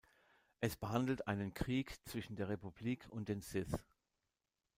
Es 0.61 0.75
behandelt 0.77 1.27
einen 1.27 1.53
Krieg 1.53 1.95
zwischen 2.07 2.35
der 2.35 2.49
Republik 2.49 3.07
und 3.11 3.29
den 3.29 3.43
Sith. 3.43 3.85